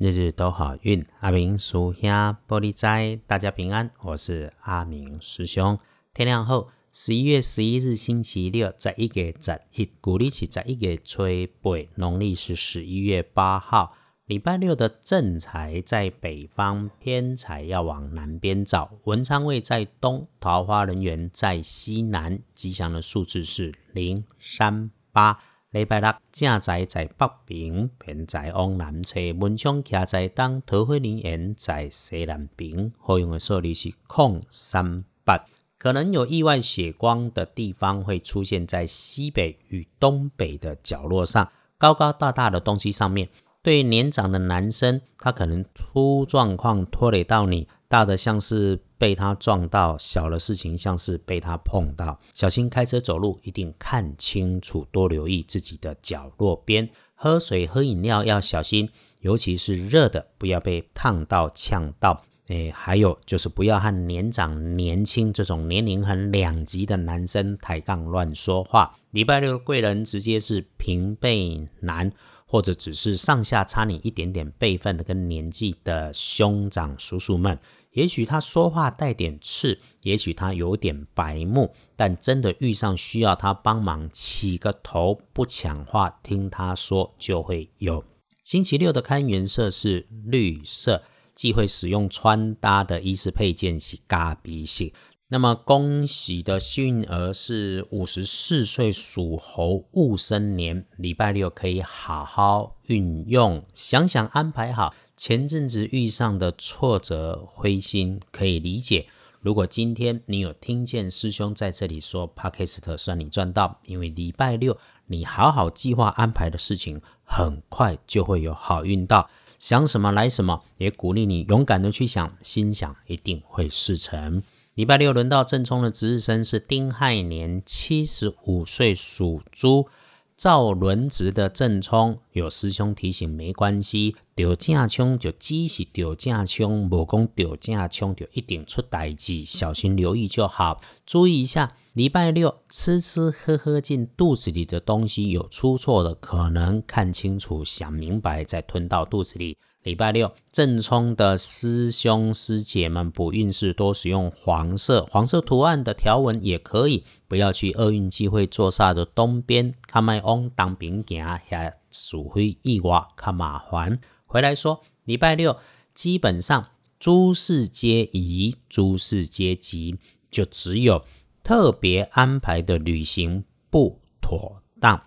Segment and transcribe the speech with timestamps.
[0.00, 3.90] 日日都好运，阿明属下玻璃斋，大家平安。
[4.00, 5.78] 我是阿明师兄。
[6.14, 13.94] 天亮后，十一月十一日星期六，在一个十一，古历是在一个吹背，农历是十一月八号，
[14.24, 18.90] 礼拜六的正财在北方，偏财要往南边找。
[19.04, 25.38] 文昌位在东，桃花人缘在西南，吉祥的数字是零三八。
[25.70, 32.92] 礼拜六正在在北边，偏在往南侧；文昌徛在东，桃花林园在西南边。
[32.98, 35.46] 好用的数字是空三八。
[35.78, 43.28] 可能有意外血光的地方会出现在西北与东北的角落上，高高大大的东西上面。
[43.62, 47.68] 对年长的男生，他可能出状况拖累到你。
[47.86, 56.86] 大的像是被他撞到，小的事情像是被他碰到，小心开车走路一定看清楚，多留意自己的角落边。
[57.14, 58.90] 喝水喝饮料要小心，
[59.22, 62.22] 尤其是热的，不要被烫到呛到。
[62.48, 68.94] 诶，还有就是不要和年长、年轻这种年龄很两极的男生抬杠乱说话。
[69.12, 72.12] 礼拜六贵人直接是平辈男。
[72.52, 77.56] 或者只是上下差你一点点辈分的跟年纪的兄长叔叔们，
[77.92, 88.04] 也许他说话带点刺，也许他有点白目，但真的遇上需要他帮忙，起个头不抢话，听他说就会有。
[88.42, 91.02] 星期六的看颜色是绿色，
[91.34, 94.84] 忌讳使用穿搭的衣饰配件是咖比色。
[95.32, 104.92] 那么恭喜的幸运儿是五十四岁属猴戊申年，礼拜六可以好好运用，想想安排好。
[105.20, 109.06] 前阵子遇上的挫折灰心可以理解。
[109.40, 119.28] 如果今天你有听见师兄在这里说 p a k i s t 算你赚到，因为礼拜六你好好计划安排的事情，很快就会有好运到。
[119.58, 124.42] 想什么来什么，也鼓励你勇敢的去想，心想一定会事成。
[124.74, 129.86] 礼拜六轮到正冲的值日生是丁亥年，七十五岁属猪。
[130.34, 140.80] 照轮值的正冲，有师兄提醒没关系，掉正冲就只是掉正冲，无讲掉正冲就一定出代志，小心留意就好。
[141.04, 149.58] 注意一下，礼拜六吃吃喝喝进肚子里的东西有出错的可能，看清楚想明白再吞到肚子里。
[149.82, 157.02] 礼拜六正冲的师兄师姐们补运势多使用黄色，黄色图案的条纹也可以。
[157.26, 163.98] 不要去厄运机会坐煞的东边，看麦往当边行，下鼠灰意外，看麻烦。
[164.30, 165.58] 回来说，礼拜六
[165.92, 166.70] 基本上
[167.00, 169.96] 诸事皆宜，诸事皆吉，
[170.30, 171.04] 就只有
[171.42, 175.02] 特别安排的旅行不妥当。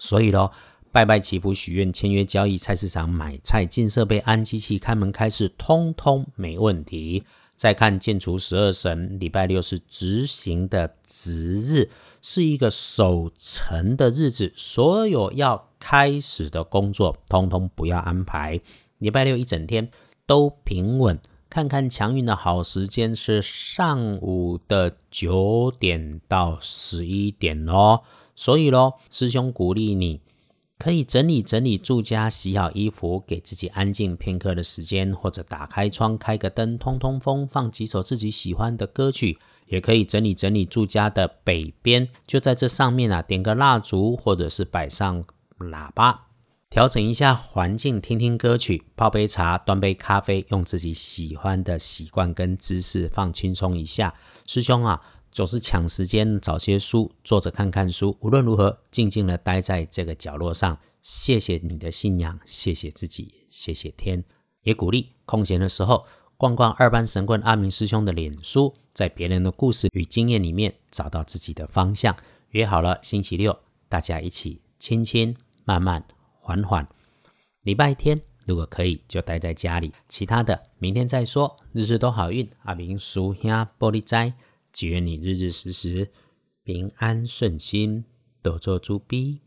[0.00, 0.50] 所以咯。
[0.90, 7.24] 拜拜祈福许愿签约交易菜市场买菜进设备安机器开门开市通通没问题。
[7.56, 11.90] 再看建除十二神，礼拜六是执行的值日，
[12.22, 18.58] 是一个守成的日子，所有要开始的工作通通不要安排。
[18.96, 19.90] 礼拜六一整天
[20.26, 28.00] 都平稳，看看强运的好时间是上午的九点到十一点哦。
[28.34, 30.22] 所以咯，师兄鼓励你。
[30.78, 39.38] 可以整理整理住家，洗好衣服，给自己安静片刻的时间，或者打开窗，开个灯，通通风，放几首自己喜欢的歌曲。
[39.66, 45.24] 也可以整理整理住家的北边，就在这上面啊，点个蜡烛，或者是摆上
[45.70, 46.26] 喇叭，
[46.70, 54.14] 调整一下环境，听听歌曲，泡杯茶，端杯咖啡，用自己喜欢的习惯跟姿势放轻松一下。
[54.46, 55.00] 师兄啊。
[55.34, 60.78] 总是抢时间找些书坐着看看书，无论如何静静的待在这个角落上。
[61.02, 64.22] 谢谢你的信仰，谢谢自己，谢谢天，
[64.62, 72.16] 也鼓励空闲的时候逛逛二班神棍阿明师兄的脸书，在别人的故事与经验里面找到自己的方向。
[72.50, 73.58] 约好了星期六
[73.88, 76.04] 大家一起亲亲慢慢
[76.40, 76.86] 缓缓。
[77.62, 81.56] 礼拜天如果可以就待在家里，其他的明天再说。
[81.72, 84.34] 日日都好运，阿明叔兄玻璃斋。
[84.72, 86.10] 祈愿你日日时时
[86.62, 88.04] 平安顺心，
[88.42, 89.40] 多做猪逼。